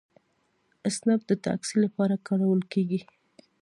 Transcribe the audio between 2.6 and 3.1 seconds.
کیږي.